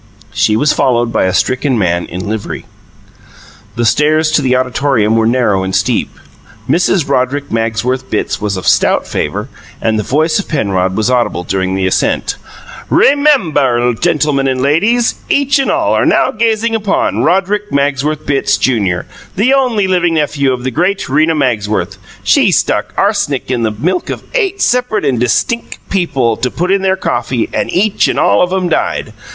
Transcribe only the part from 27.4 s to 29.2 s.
and each and all of 'em died.